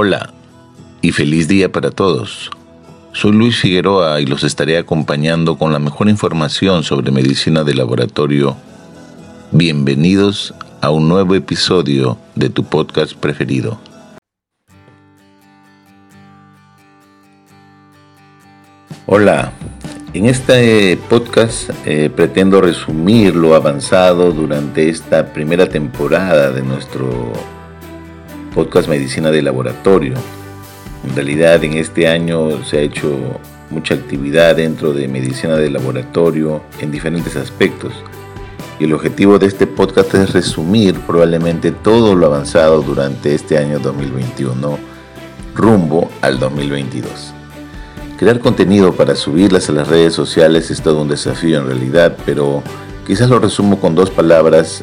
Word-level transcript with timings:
Hola 0.00 0.32
y 1.02 1.10
feliz 1.10 1.48
día 1.48 1.72
para 1.72 1.90
todos. 1.90 2.52
Soy 3.12 3.32
Luis 3.32 3.56
Figueroa 3.56 4.20
y 4.20 4.26
los 4.26 4.44
estaré 4.44 4.78
acompañando 4.78 5.58
con 5.58 5.72
la 5.72 5.80
mejor 5.80 6.08
información 6.08 6.84
sobre 6.84 7.10
medicina 7.10 7.64
de 7.64 7.74
laboratorio. 7.74 8.56
Bienvenidos 9.50 10.54
a 10.80 10.90
un 10.90 11.08
nuevo 11.08 11.34
episodio 11.34 12.16
de 12.36 12.48
tu 12.48 12.62
podcast 12.62 13.14
preferido. 13.14 13.80
Hola, 19.06 19.50
en 20.14 20.26
este 20.26 20.96
podcast 21.10 21.70
eh, 21.84 22.08
pretendo 22.08 22.60
resumir 22.60 23.34
lo 23.34 23.56
avanzado 23.56 24.30
durante 24.30 24.90
esta 24.90 25.32
primera 25.32 25.68
temporada 25.68 26.52
de 26.52 26.62
nuestro 26.62 27.32
podcast 28.58 28.88
Medicina 28.88 29.30
de 29.30 29.40
Laboratorio. 29.40 30.14
En 31.08 31.14
realidad 31.14 31.62
en 31.62 31.74
este 31.74 32.08
año 32.08 32.64
se 32.64 32.78
ha 32.78 32.80
hecho 32.80 33.38
mucha 33.70 33.94
actividad 33.94 34.56
dentro 34.56 34.92
de 34.92 35.06
medicina 35.06 35.54
de 35.54 35.70
laboratorio 35.70 36.60
en 36.80 36.90
diferentes 36.90 37.36
aspectos. 37.36 37.92
Y 38.80 38.84
el 38.86 38.94
objetivo 38.94 39.38
de 39.38 39.46
este 39.46 39.68
podcast 39.68 40.12
es 40.14 40.32
resumir 40.32 40.98
probablemente 41.06 41.70
todo 41.70 42.16
lo 42.16 42.26
avanzado 42.26 42.82
durante 42.82 43.32
este 43.32 43.58
año 43.58 43.78
2021 43.78 44.76
rumbo 45.54 46.10
al 46.20 46.40
2022. 46.40 47.32
Crear 48.18 48.40
contenido 48.40 48.92
para 48.92 49.14
subirlas 49.14 49.68
a 49.68 49.72
las 49.72 49.86
redes 49.86 50.14
sociales 50.14 50.72
es 50.72 50.82
todo 50.82 51.02
un 51.02 51.08
desafío 51.08 51.60
en 51.60 51.66
realidad, 51.66 52.16
pero 52.26 52.64
quizás 53.06 53.30
lo 53.30 53.38
resumo 53.38 53.78
con 53.78 53.94
dos 53.94 54.10
palabras, 54.10 54.82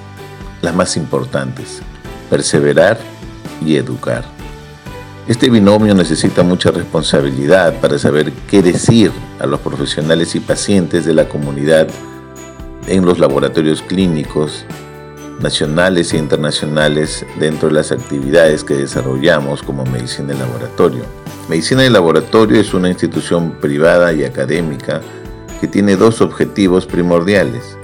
las 0.62 0.74
más 0.74 0.96
importantes, 0.96 1.82
perseverar 2.30 3.15
y 3.64 3.76
educar. 3.76 4.24
Este 5.28 5.50
binomio 5.50 5.96
necesita 5.96 6.44
mucha 6.44 6.70
responsabilidad 6.70 7.80
para 7.82 7.98
saber 7.98 8.32
qué 8.48 8.62
decir 8.62 9.12
a 9.40 9.48
los 9.48 9.60
profesionales 9.60 10.36
y 10.36 10.40
pacientes 10.40 11.04
de 11.06 11.16
la 11.16 11.28
comunidad 11.28 11.88
en 12.88 13.06
los 13.06 13.18
laboratorios 13.18 13.82
clínicos 13.82 14.66
nacionales 15.42 16.14
e 16.14 16.18
internacionales 16.18 17.26
dentro 17.40 17.70
de 17.70 17.76
las 17.76 17.92
actividades 17.92 18.64
que 18.64 18.76
desarrollamos 18.76 19.64
como 19.64 19.84
medicina 19.86 20.34
de 20.34 20.40
laboratorio. 20.40 21.04
Medicina 21.50 21.82
de 21.82 21.90
laboratorio 21.90 22.60
es 22.62 22.74
una 22.74 22.90
institución 22.90 23.52
privada 23.60 24.14
y 24.14 24.24
académica 24.24 25.02
que 25.60 25.68
tiene 25.68 25.96
dos 25.96 26.22
objetivos 26.22 26.86
primordiales. 26.86 27.78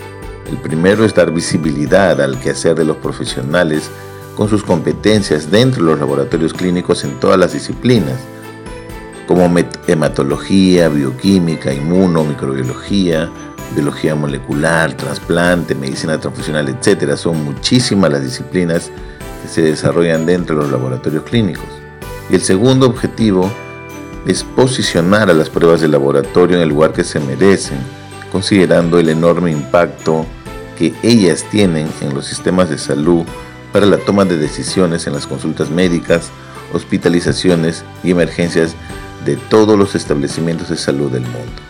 El 0.50 0.58
primero 0.58 1.06
es 1.06 1.14
dar 1.14 1.32
visibilidad 1.32 2.22
al 2.22 2.40
quehacer 2.40 2.76
de 2.76 2.86
los 2.86 2.98
profesionales 2.98 3.90
con 4.36 4.50
sus 4.50 4.64
competencias 4.64 5.52
dentro 5.52 5.84
de 5.84 5.92
los 5.92 6.00
laboratorios 6.00 6.54
clínicos 6.54 7.04
en 7.04 7.20
todas 7.20 7.38
las 7.38 7.54
disciplinas, 7.54 8.20
como 9.28 9.50
hematología, 9.88 10.90
bioquímica, 10.90 11.74
inmuno, 11.74 12.24
microbiología, 12.24 13.30
biología 13.76 14.16
molecular, 14.16 14.94
trasplante, 14.94 15.76
medicina 15.76 16.20
transfusional, 16.20 16.68
etc. 16.70 17.16
Son 17.16 17.44
muchísimas 17.44 18.12
las 18.12 18.24
disciplinas 18.24 18.92
que 19.42 19.48
se 19.48 19.62
desarrollan 19.62 20.26
dentro 20.26 20.56
de 20.56 20.64
los 20.64 20.72
laboratorios 20.72 21.24
clínicos. 21.24 21.66
Y 22.30 22.36
el 22.36 22.42
segundo 22.42 22.88
objetivo 22.88 23.52
es 24.26 24.44
posicionar 24.44 25.30
a 25.30 25.34
las 25.34 25.50
pruebas 25.50 25.82
de 25.82 25.88
laboratorio 25.88 26.58
en 26.58 26.64
el 26.64 26.70
lugar 26.70 26.94
que 26.94 27.04
se 27.04 27.20
merecen, 27.20 27.80
considerando 28.32 29.00
el 29.00 29.10
enorme 29.10 29.52
impacto 29.52 30.26
que 30.78 30.94
ellas 31.04 31.46
tienen 31.50 31.88
en 32.02 32.14
los 32.14 32.26
sistemas 32.26 32.70
de 32.70 32.78
salud 32.78 33.26
para 33.72 33.86
la 33.86 33.98
toma 33.98 34.26
de 34.26 34.38
decisiones 34.38 35.08
en 35.08 35.14
las 35.14 35.28
consultas 35.28 35.70
médicas, 35.70 36.30
hospitalizaciones 36.74 37.84
y 38.04 38.12
emergencias 38.12 38.76
de 39.26 39.36
todos 39.38 39.78
los 39.78 39.96
establecimientos 39.96 40.70
de 40.70 40.78
salud 40.78 41.12
del 41.12 41.24
mundo. 41.24 41.62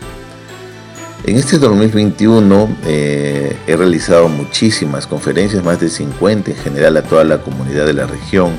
En 1.24 1.36
este 1.36 1.58
2021 1.58 2.76
eh, 2.84 3.56
he 3.66 3.76
realizado 3.76 4.28
muchísimas 4.28 5.06
conferencias, 5.06 5.62
más 5.62 5.78
de 5.78 5.88
50 5.88 6.50
en 6.50 6.56
general 6.56 6.96
a 6.96 7.02
toda 7.02 7.22
la 7.22 7.38
comunidad 7.38 7.86
de 7.86 7.92
la 7.92 8.06
región, 8.06 8.52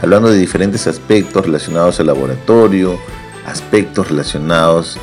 hablando 0.00 0.30
de 0.30 0.38
diferentes 0.38 0.88
aspectos 0.88 1.46
relacionados 1.46 2.00
al 2.00 2.06
laboratorio, 2.06 2.98
aspectos 3.46 4.08
relacionados 4.08 4.98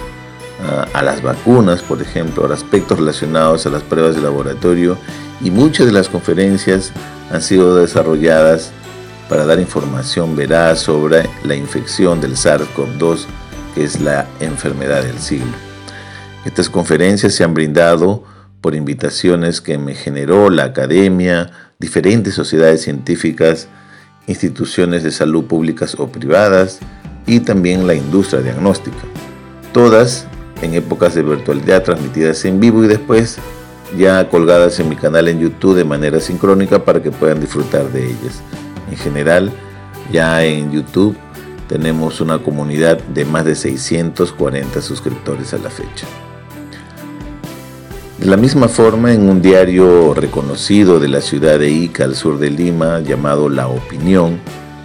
a 0.93 1.01
las 1.03 1.21
vacunas, 1.21 1.81
por 1.81 2.01
ejemplo, 2.01 2.51
aspectos 2.51 2.99
relacionados 2.99 3.65
a 3.65 3.69
las 3.69 3.83
pruebas 3.83 4.15
de 4.15 4.21
laboratorio 4.21 4.97
y 5.41 5.51
muchas 5.51 5.85
de 5.85 5.91
las 5.91 6.09
conferencias 6.09 6.91
han 7.31 7.41
sido 7.41 7.75
desarrolladas 7.75 8.71
para 9.29 9.45
dar 9.45 9.59
información 9.59 10.35
veraz 10.35 10.79
sobre 10.79 11.29
la 11.43 11.55
infección 11.55 12.21
del 12.21 12.35
SARS-CoV-2, 12.35 13.25
que 13.75 13.83
es 13.83 13.99
la 13.99 14.25
enfermedad 14.39 15.03
del 15.03 15.19
siglo. 15.19 15.51
Estas 16.45 16.69
conferencias 16.69 17.35
se 17.35 17.43
han 17.43 17.53
brindado 17.53 18.23
por 18.61 18.73
invitaciones 18.73 19.61
que 19.61 19.77
me 19.77 19.93
generó 19.93 20.49
la 20.49 20.63
academia, 20.63 21.51
diferentes 21.77 22.33
sociedades 22.33 22.81
científicas, 22.81 23.67
instituciones 24.27 25.03
de 25.03 25.11
salud 25.11 25.45
públicas 25.45 25.95
o 25.99 26.07
privadas 26.07 26.79
y 27.25 27.41
también 27.41 27.85
la 27.85 27.93
industria 27.93 28.41
diagnóstica. 28.41 28.97
Todas 29.73 30.25
en 30.61 30.73
épocas 30.73 31.15
de 31.15 31.23
virtualidad 31.23 31.83
transmitidas 31.83 32.43
en 32.45 32.59
vivo 32.59 32.83
y 32.83 32.87
después 32.87 33.37
ya 33.97 34.27
colgadas 34.29 34.79
en 34.79 34.89
mi 34.89 34.95
canal 34.95 35.27
en 35.27 35.39
YouTube 35.39 35.75
de 35.75 35.85
manera 35.85 36.19
sincrónica 36.19 36.83
para 36.83 37.01
que 37.01 37.11
puedan 37.11 37.39
disfrutar 37.39 37.91
de 37.91 38.05
ellas. 38.05 38.41
En 38.89 38.97
general, 38.97 39.51
ya 40.11 40.43
en 40.43 40.71
YouTube 40.71 41.15
tenemos 41.67 42.21
una 42.21 42.39
comunidad 42.39 42.97
de 42.97 43.25
más 43.25 43.45
de 43.45 43.55
640 43.55 44.81
suscriptores 44.81 45.53
a 45.53 45.57
la 45.57 45.69
fecha. 45.69 46.07
De 48.19 48.25
la 48.25 48.37
misma 48.37 48.67
forma, 48.67 49.13
en 49.13 49.29
un 49.29 49.41
diario 49.41 50.13
reconocido 50.13 50.99
de 50.99 51.07
la 51.07 51.21
ciudad 51.21 51.59
de 51.59 51.69
Ica, 51.69 52.03
al 52.03 52.15
sur 52.15 52.39
de 52.39 52.49
Lima, 52.49 52.99
llamado 53.01 53.47
La 53.47 53.67
Opinión, 53.67 54.39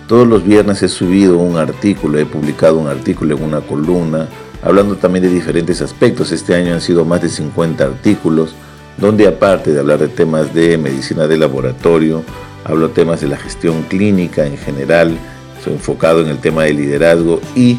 todos 0.07 0.29
los 0.29 0.45
viernes 0.45 0.83
he 0.83 0.89
subido 0.89 1.39
un 1.39 1.57
artículo, 1.57 2.19
he 2.19 2.27
publicado 2.27 2.79
un 2.79 2.89
artículo 2.89 3.37
en 3.37 3.43
una 3.43 3.63
columna, 3.63 4.29
hablando 4.63 4.97
también 4.97 5.25
de 5.25 5.31
diferentes 5.31 5.83
aspectos. 5.83 6.33
Este 6.33 6.55
año 6.55 6.75
han 6.75 6.81
sido 6.81 7.05
más 7.05 7.23
de 7.23 7.29
50 7.29 7.85
artículos 7.85 8.55
donde 8.97 9.27
aparte 9.27 9.73
de 9.73 9.81
hablar 9.81 9.99
de 9.99 10.09
temas 10.09 10.55
de 10.55 10.79
medicina 10.79 11.27
de 11.27 11.37
laboratorio, 11.37 12.23
hablo 12.65 12.91
temas 12.91 13.21
de 13.21 13.29
la 13.29 13.37
gestión 13.37 13.83
clínica 13.85 14.47
en 14.47 14.57
general, 14.57 15.17
soy 15.63 15.75
enfocado 15.75 16.21
en 16.21 16.29
el 16.29 16.39
tema 16.39 16.65
de 16.65 16.75
liderazgo 16.75 17.41
y 17.57 17.79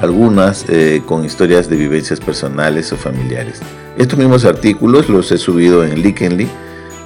algunas 0.00 0.64
eh, 0.68 1.02
con 1.06 1.24
historias 1.24 1.68
de 1.68 1.76
vivencias 1.76 2.20
personales 2.20 2.92
o 2.92 2.96
familiares. 2.96 3.60
Estos 3.96 4.18
mismos 4.18 4.44
artículos 4.44 5.08
los 5.08 5.30
he 5.32 5.38
subido 5.38 5.84
en 5.84 6.02
Likenly, 6.02 6.48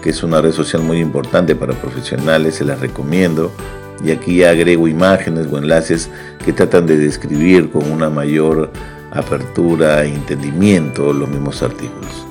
que 0.02 0.10
es 0.10 0.22
una 0.22 0.40
red 0.40 0.52
social 0.52 0.82
muy 0.82 0.98
importante 0.98 1.54
para 1.54 1.74
profesionales, 1.74 2.54
se 2.56 2.64
las 2.64 2.80
recomiendo. 2.80 3.52
Y 4.04 4.10
aquí 4.10 4.44
agrego 4.44 4.88
imágenes 4.88 5.46
o 5.50 5.58
enlaces 5.58 6.10
que 6.44 6.52
tratan 6.52 6.86
de 6.86 6.98
describir 6.98 7.70
con 7.70 7.90
una 7.90 8.10
mayor 8.10 8.70
apertura 9.12 10.04
entendimiento 10.04 11.12
los 11.12 11.28
mismos 11.28 11.62
artículos. 11.62 12.26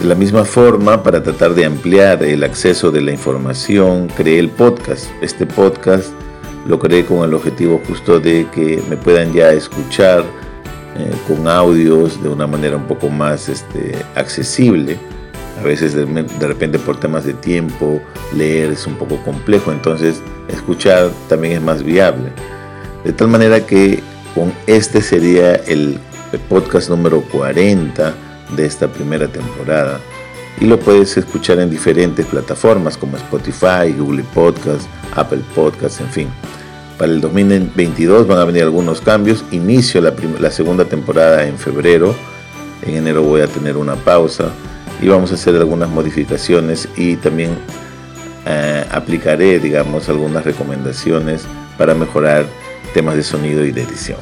De 0.00 0.06
la 0.06 0.14
misma 0.14 0.44
forma, 0.44 1.02
para 1.02 1.22
tratar 1.22 1.54
de 1.54 1.66
ampliar 1.66 2.22
el 2.22 2.42
acceso 2.42 2.90
de 2.90 3.02
la 3.02 3.12
información, 3.12 4.08
creé 4.08 4.38
el 4.38 4.48
podcast. 4.48 5.10
Este 5.20 5.44
podcast 5.44 6.08
lo 6.66 6.78
creé 6.78 7.04
con 7.04 7.22
el 7.22 7.34
objetivo 7.34 7.80
justo 7.86 8.18
de 8.18 8.46
que 8.52 8.82
me 8.88 8.96
puedan 8.96 9.32
ya 9.32 9.52
escuchar 9.52 10.24
eh, 10.96 11.10
con 11.28 11.46
audios 11.46 12.22
de 12.22 12.28
una 12.28 12.46
manera 12.46 12.76
un 12.76 12.86
poco 12.86 13.10
más 13.10 13.48
este, 13.48 13.94
accesible. 14.14 14.98
A 15.60 15.62
veces 15.62 15.94
de, 15.94 16.04
repente 16.46 16.78
por 16.78 16.98
temas 16.98 17.24
de 17.24 17.34
tiempo 17.34 18.00
leer 18.34 18.72
es 18.72 18.86
un 18.86 18.94
poco 18.94 19.22
complejo, 19.22 19.70
entonces 19.70 20.22
escuchar 20.48 21.10
también 21.28 21.54
es 21.54 21.62
más 21.62 21.82
viable. 21.82 22.32
De 23.04 23.12
tal 23.12 23.28
manera 23.28 23.66
que 23.66 24.02
con 24.34 24.52
este 24.66 25.02
sería 25.02 25.54
el 25.54 25.98
podcast 26.48 26.88
número 26.88 27.22
40 27.22 28.14
de 28.56 28.66
esta 28.66 28.88
primera 28.88 29.28
temporada 29.28 30.00
y 30.60 30.66
lo 30.66 30.78
puedes 30.78 31.16
escuchar 31.16 31.58
en 31.58 31.70
diferentes 31.70 32.26
plataformas 32.26 32.96
como 32.96 33.16
Spotify, 33.16 33.92
Google 33.96 34.24
Podcast, 34.34 34.82
Apple 35.16 35.40
Podcast, 35.54 36.00
en 36.00 36.08
fin. 36.08 36.28
Para 36.98 37.12
el 37.12 37.20
2022 37.22 38.26
van 38.26 38.38
a 38.38 38.44
venir 38.44 38.64
algunos 38.64 39.00
cambios. 39.00 39.42
Inicio 39.52 40.02
la, 40.02 40.12
la 40.38 40.50
segunda 40.50 40.84
temporada 40.84 41.46
en 41.46 41.56
febrero. 41.56 42.14
En 42.82 42.94
enero 42.94 43.22
voy 43.22 43.40
a 43.40 43.46
tener 43.46 43.78
una 43.78 43.94
pausa 43.96 44.50
y 45.00 45.08
vamos 45.08 45.32
a 45.32 45.34
hacer 45.34 45.56
algunas 45.56 45.88
modificaciones 45.88 46.88
y 46.94 47.16
también 47.16 47.56
eh, 48.44 48.84
aplicaré, 48.90 49.60
digamos, 49.60 50.10
algunas 50.10 50.44
recomendaciones 50.44 51.44
para 51.78 51.94
mejorar 51.94 52.44
temas 52.94 53.16
de 53.16 53.22
sonido 53.22 53.64
y 53.64 53.72
de 53.72 53.82
edición. 53.82 54.18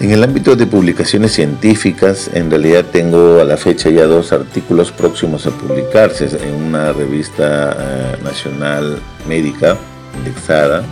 En 0.00 0.10
el 0.10 0.24
ámbito 0.24 0.56
de 0.56 0.66
publicaciones 0.66 1.32
científicas, 1.32 2.30
en 2.32 2.50
realidad 2.50 2.86
tengo 2.90 3.38
a 3.38 3.44
la 3.44 3.58
fecha 3.58 3.90
ya 3.90 4.06
dos 4.06 4.32
artículos 4.32 4.90
próximos 4.92 5.46
a 5.46 5.50
publicarse 5.50 6.24
en 6.42 6.54
una 6.54 6.94
revista 6.94 7.76
eh, 7.78 8.16
nacional 8.24 8.98
médica 9.28 9.76
indexada, 10.16 10.82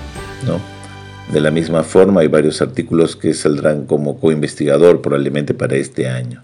¿no? 0.46 0.60
De 1.32 1.40
la 1.40 1.50
misma 1.50 1.84
forma, 1.84 2.20
hay 2.20 2.28
varios 2.28 2.60
artículos 2.60 3.16
que 3.16 3.32
saldrán 3.32 3.86
como 3.86 4.20
coinvestigador 4.20 5.00
probablemente 5.00 5.54
para 5.54 5.76
este 5.76 6.06
año. 6.08 6.42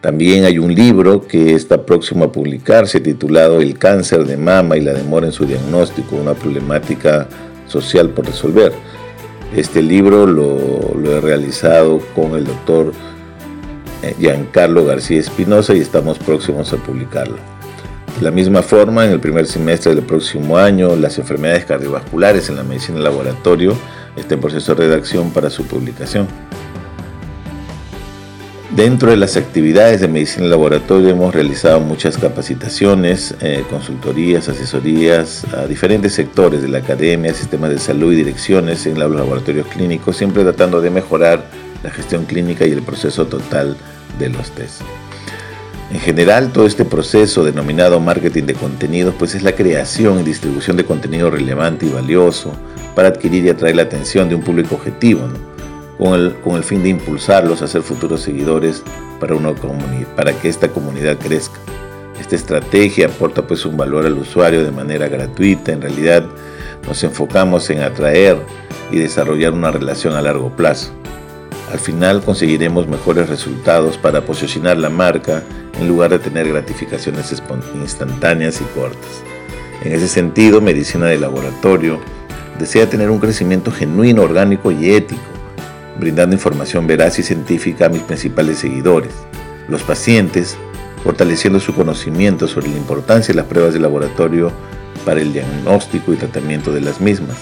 También 0.00 0.44
hay 0.44 0.58
un 0.58 0.74
libro 0.74 1.26
que 1.26 1.54
está 1.54 1.84
próximo 1.84 2.24
a 2.24 2.32
publicarse 2.32 3.00
titulado 3.00 3.60
El 3.60 3.78
cáncer 3.78 4.24
de 4.24 4.38
mama 4.38 4.78
y 4.78 4.80
la 4.80 4.94
demora 4.94 5.26
en 5.26 5.32
su 5.32 5.44
diagnóstico, 5.44 6.16
una 6.16 6.32
problemática 6.32 7.28
social 7.70 8.10
por 8.10 8.26
resolver. 8.26 8.72
Este 9.54 9.82
libro 9.82 10.26
lo, 10.26 11.10
he 11.10 11.20
realizado 11.20 12.00
con 12.14 12.34
el 12.34 12.44
doctor 12.44 12.92
eh, 14.02 14.14
Giancarlo 14.18 14.84
García 14.84 15.18
Espinosa 15.18 15.74
y 15.74 15.80
estamos 15.80 16.18
próximos 16.18 16.72
a 16.72 16.76
publicarlo. 16.76 17.36
De 18.18 18.24
la 18.24 18.30
misma 18.30 18.62
forma, 18.62 19.06
en 19.06 19.12
el 19.12 19.20
primer 19.20 19.46
semestre 19.46 19.94
del 19.94 20.04
próximo 20.04 20.58
año, 20.58 20.94
las 20.94 21.18
enfermedades 21.18 21.64
cardiovasculares 21.64 22.48
en 22.48 22.56
la 22.56 22.62
medicina 22.62 22.98
laboratorio 22.98 23.74
está 24.16 24.34
en 24.34 24.40
proceso 24.40 24.74
de 24.74 24.86
redacción 24.86 25.30
para 25.30 25.48
su 25.48 25.64
publicación. 25.64 26.26
Dentro 28.76 29.10
de 29.10 29.16
las 29.16 29.36
actividades 29.36 30.00
de 30.00 30.06
medicina 30.06 30.44
en 30.44 30.50
laboratorio 30.50 31.08
hemos 31.08 31.34
realizado 31.34 31.80
muchas 31.80 32.16
capacitaciones, 32.16 33.34
eh, 33.40 33.64
consultorías, 33.68 34.48
asesorías 34.48 35.44
a 35.52 35.66
diferentes 35.66 36.14
sectores 36.14 36.62
de 36.62 36.68
la 36.68 36.78
academia, 36.78 37.34
sistemas 37.34 37.70
de 37.70 37.80
salud 37.80 38.12
y 38.12 38.16
direcciones 38.16 38.86
en 38.86 38.96
los 38.96 39.10
laboratorios 39.10 39.66
clínicos, 39.66 40.16
siempre 40.16 40.44
tratando 40.44 40.80
de 40.80 40.88
mejorar 40.90 41.44
la 41.82 41.90
gestión 41.90 42.26
clínica 42.26 42.64
y 42.64 42.70
el 42.70 42.82
proceso 42.82 43.26
total 43.26 43.76
de 44.20 44.28
los 44.28 44.52
test. 44.52 44.82
En 45.92 45.98
general, 45.98 46.52
todo 46.52 46.68
este 46.68 46.84
proceso 46.84 47.42
denominado 47.42 47.98
marketing 47.98 48.44
de 48.44 48.54
contenidos, 48.54 49.16
pues 49.18 49.34
es 49.34 49.42
la 49.42 49.56
creación 49.56 50.20
y 50.20 50.22
distribución 50.22 50.76
de 50.76 50.84
contenido 50.84 51.28
relevante 51.28 51.86
y 51.86 51.88
valioso 51.88 52.52
para 52.94 53.08
adquirir 53.08 53.44
y 53.44 53.48
atraer 53.48 53.74
la 53.74 53.82
atención 53.82 54.28
de 54.28 54.36
un 54.36 54.42
público 54.42 54.76
objetivo, 54.76 55.28
con 56.00 56.56
el, 56.56 56.64
fin 56.64 56.82
de 56.82 56.88
impulsarlos 56.88 57.60
a 57.60 57.66
ser 57.66 57.82
futuros 57.82 58.22
seguidores 58.22 58.82
para, 59.20 59.34
una 59.34 59.52
para 60.16 60.32
que 60.32 60.48
esta 60.48 60.68
comunidad 60.68 61.18
crezca. 61.18 61.58
Esta 62.18 62.36
estrategia 62.36 63.06
aporta 63.06 63.46
pues 63.46 63.66
un 63.66 63.76
valor 63.76 64.06
al 64.06 64.16
usuario 64.16 64.64
de 64.64 64.70
manera 64.70 65.08
gratuita. 65.08 65.72
En 65.72 65.82
realidad 65.82 66.24
nos 66.86 67.04
enfocamos 67.04 67.68
en 67.68 67.82
atraer 67.82 68.38
y 68.90 68.96
desarrollar 68.96 69.52
una 69.52 69.70
relación 69.70 70.14
a 70.14 70.22
largo 70.22 70.50
plazo. 70.56 70.90
Al 71.70 71.78
final 71.78 72.22
conseguiremos 72.22 72.88
mejores 72.88 73.28
resultados 73.28 73.98
para 73.98 74.22
posicionar 74.22 74.78
la 74.78 74.88
marca 74.88 75.42
en 75.78 75.86
lugar 75.86 76.10
de 76.10 76.18
tener 76.18 76.48
gratificaciones 76.48 77.30
instantáneas 77.74 78.60
y 78.60 78.64
cortas. 78.78 79.22
En 79.84 79.92
ese 79.92 80.08
sentido, 80.08 80.60
Medicina 80.60 81.06
de 81.06 81.18
Laboratorio 81.18 82.00
desea 82.58 82.88
tener 82.88 83.10
un 83.10 83.20
crecimiento 83.20 83.70
genuino, 83.70 84.22
orgánico 84.22 84.72
y 84.72 84.92
ético 84.92 85.39
brindando 85.98 86.34
información 86.34 86.86
veraz 86.86 87.18
y 87.18 87.22
científica 87.22 87.86
a 87.86 87.88
mis 87.88 88.02
principales 88.02 88.58
seguidores, 88.58 89.12
los 89.68 89.82
pacientes, 89.82 90.56
fortaleciendo 91.02 91.60
su 91.60 91.74
conocimiento 91.74 92.46
sobre 92.46 92.68
la 92.68 92.76
importancia 92.76 93.32
de 93.32 93.40
las 93.40 93.46
pruebas 93.46 93.74
de 93.74 93.80
laboratorio 93.80 94.52
para 95.04 95.20
el 95.20 95.32
diagnóstico 95.32 96.12
y 96.12 96.16
tratamiento 96.16 96.72
de 96.72 96.80
las 96.80 97.00
mismas. 97.00 97.36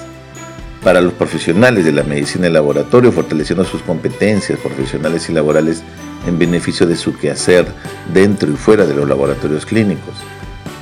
Para 0.83 1.01
los 1.01 1.13
profesionales 1.13 1.85
de 1.85 1.93
la 1.93 2.05
medicina 2.05 2.45
de 2.45 2.51
laboratorio, 2.51 3.11
fortaleciendo 3.11 3.65
sus 3.65 3.83
competencias 3.83 4.59
profesionales 4.61 5.29
y 5.29 5.33
laborales 5.33 5.83
en 6.27 6.39
beneficio 6.39 6.87
de 6.87 6.97
su 6.97 7.17
quehacer 7.17 7.67
dentro 8.13 8.51
y 8.51 8.57
fuera 8.57 8.87
de 8.87 8.95
los 8.95 9.09
laboratorios 9.09 9.67
clínicos. 9.67 10.15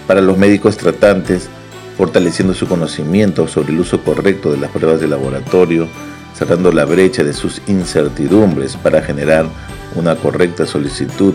Para 0.06 0.20
los 0.20 0.36
médicos 0.36 0.76
tratantes, 0.76 1.48
fortaleciendo 1.96 2.52
su 2.54 2.68
conocimiento 2.68 3.48
sobre 3.48 3.72
el 3.72 3.80
uso 3.80 4.02
correcto 4.02 4.52
de 4.52 4.58
las 4.58 4.70
pruebas 4.70 5.00
de 5.00 5.08
laboratorio, 5.08 5.88
cerrando 6.36 6.70
la 6.70 6.84
brecha 6.84 7.24
de 7.24 7.32
sus 7.32 7.62
incertidumbres 7.66 8.76
para 8.76 9.00
generar 9.00 9.46
una 9.94 10.16
correcta 10.16 10.66
solicitud 10.66 11.34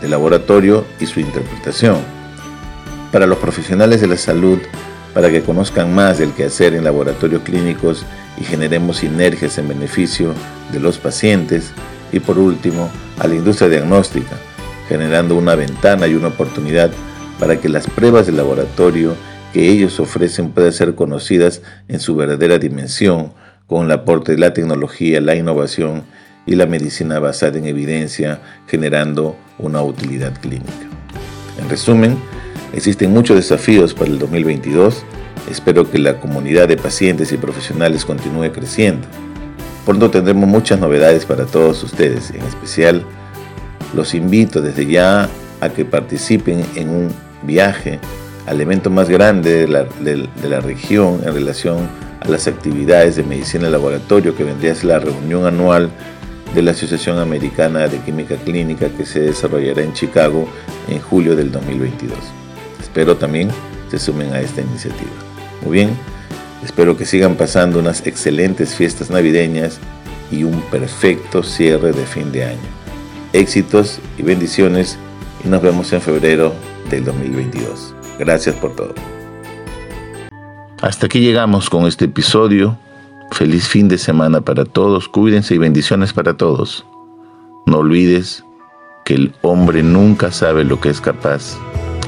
de 0.00 0.08
laboratorio 0.08 0.84
y 1.00 1.06
su 1.06 1.18
interpretación. 1.18 1.96
Para 3.10 3.26
los 3.26 3.38
profesionales 3.38 4.00
de 4.00 4.06
la 4.06 4.16
salud, 4.16 4.58
para 5.12 5.30
que 5.30 5.42
conozcan 5.42 5.92
más 5.92 6.18
del 6.18 6.32
quehacer 6.32 6.74
en 6.74 6.84
laboratorios 6.84 7.42
clínicos 7.42 8.04
y 8.40 8.44
generemos 8.44 8.98
sinergias 8.98 9.58
en 9.58 9.68
beneficio 9.68 10.32
de 10.70 10.78
los 10.78 10.98
pacientes. 10.98 11.72
Y 12.12 12.20
por 12.20 12.38
último, 12.38 12.90
a 13.18 13.26
la 13.26 13.34
industria 13.34 13.68
diagnóstica, 13.68 14.36
generando 14.88 15.34
una 15.34 15.56
ventana 15.56 16.06
y 16.06 16.14
una 16.14 16.28
oportunidad 16.28 16.92
para 17.40 17.60
que 17.60 17.68
las 17.68 17.88
pruebas 17.88 18.26
de 18.26 18.32
laboratorio 18.32 19.16
que 19.52 19.68
ellos 19.68 19.98
ofrecen 19.98 20.50
puedan 20.50 20.72
ser 20.72 20.94
conocidas 20.94 21.62
en 21.88 21.98
su 21.98 22.14
verdadera 22.14 22.58
dimensión 22.58 23.32
con 23.68 23.84
el 23.84 23.92
aporte 23.92 24.32
de 24.32 24.38
la 24.38 24.54
tecnología, 24.54 25.20
la 25.20 25.36
innovación 25.36 26.02
y 26.46 26.56
la 26.56 26.66
medicina 26.66 27.18
basada 27.20 27.58
en 27.58 27.66
evidencia, 27.66 28.40
generando 28.66 29.36
una 29.58 29.82
utilidad 29.82 30.32
clínica. 30.40 30.88
En 31.60 31.68
resumen, 31.68 32.16
existen 32.72 33.12
muchos 33.12 33.36
desafíos 33.36 33.92
para 33.92 34.10
el 34.10 34.18
2022. 34.18 35.04
Espero 35.50 35.90
que 35.90 35.98
la 35.98 36.18
comunidad 36.18 36.66
de 36.66 36.78
pacientes 36.78 37.30
y 37.30 37.36
profesionales 37.36 38.06
continúe 38.06 38.50
creciendo. 38.52 39.06
Pronto 39.84 40.10
tendremos 40.10 40.48
muchas 40.48 40.80
novedades 40.80 41.26
para 41.26 41.44
todos 41.44 41.82
ustedes. 41.84 42.30
En 42.30 42.42
especial, 42.42 43.04
los 43.94 44.14
invito 44.14 44.62
desde 44.62 44.86
ya 44.86 45.28
a 45.60 45.68
que 45.68 45.84
participen 45.84 46.64
en 46.74 46.88
un 46.88 47.08
viaje 47.42 47.98
al 48.46 48.62
evento 48.62 48.88
más 48.88 49.10
grande 49.10 49.66
de 49.66 49.68
la, 49.68 49.84
de 49.84 50.48
la 50.48 50.60
región 50.60 51.20
en 51.22 51.34
relación 51.34 52.07
las 52.28 52.46
actividades 52.46 53.16
de 53.16 53.22
medicina 53.22 53.66
en 53.66 53.72
laboratorio 53.72 54.36
que 54.36 54.44
vendría 54.44 54.72
a 54.72 54.74
ser 54.74 54.86
la 54.86 54.98
reunión 54.98 55.46
anual 55.46 55.90
de 56.54 56.62
la 56.62 56.70
Asociación 56.70 57.18
Americana 57.18 57.88
de 57.88 57.98
Química 57.98 58.36
Clínica 58.36 58.88
que 58.88 59.04
se 59.04 59.20
desarrollará 59.20 59.82
en 59.82 59.92
Chicago 59.92 60.48
en 60.88 61.00
julio 61.00 61.36
del 61.36 61.52
2022. 61.52 62.18
Espero 62.80 63.16
también 63.16 63.50
se 63.90 63.98
sumen 63.98 64.32
a 64.32 64.40
esta 64.40 64.60
iniciativa. 64.60 65.10
Muy 65.62 65.72
bien, 65.72 65.90
espero 66.64 66.96
que 66.96 67.04
sigan 67.04 67.36
pasando 67.36 67.78
unas 67.78 68.06
excelentes 68.06 68.74
fiestas 68.74 69.10
navideñas 69.10 69.78
y 70.30 70.44
un 70.44 70.60
perfecto 70.62 71.42
cierre 71.42 71.92
de 71.92 72.06
fin 72.06 72.32
de 72.32 72.44
año. 72.44 72.58
Éxitos 73.32 74.00
y 74.16 74.22
bendiciones 74.22 74.98
y 75.44 75.48
nos 75.48 75.62
vemos 75.62 75.92
en 75.92 76.00
febrero 76.00 76.54
del 76.90 77.04
2022. 77.04 77.94
Gracias 78.18 78.54
por 78.56 78.74
todo. 78.74 79.17
Hasta 80.80 81.06
aquí 81.06 81.20
llegamos 81.20 81.70
con 81.70 81.86
este 81.86 82.04
episodio. 82.04 82.78
Feliz 83.32 83.66
fin 83.66 83.88
de 83.88 83.98
semana 83.98 84.40
para 84.40 84.64
todos. 84.64 85.08
Cuídense 85.08 85.54
y 85.54 85.58
bendiciones 85.58 86.12
para 86.12 86.36
todos. 86.36 86.86
No 87.66 87.78
olvides 87.78 88.44
que 89.04 89.14
el 89.14 89.34
hombre 89.42 89.82
nunca 89.82 90.30
sabe 90.30 90.64
lo 90.64 90.80
que 90.80 90.90
es 90.90 91.00
capaz 91.00 91.58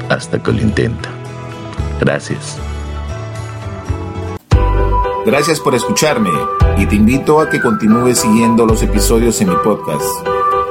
hasta 0.09 0.41
que 0.41 0.53
lo 0.53 0.61
intenta. 0.61 1.09
Gracias. 1.99 2.57
Gracias 5.25 5.59
por 5.59 5.75
escucharme 5.75 6.31
y 6.77 6.85
te 6.85 6.95
invito 6.95 7.41
a 7.41 7.49
que 7.49 7.61
continúes 7.61 8.19
siguiendo 8.19 8.65
los 8.65 8.81
episodios 8.81 9.39
en 9.41 9.49
mi 9.49 9.55
podcast. 9.63 10.05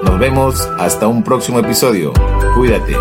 Nos 0.02 0.19
vemos 0.19 0.69
hasta 0.78 1.07
un 1.07 1.23
próximo 1.23 1.61
episodio. 1.61 2.12
Cuídate. 2.57 2.97